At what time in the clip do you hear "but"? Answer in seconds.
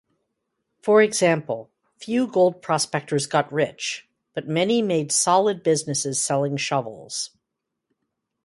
4.33-4.47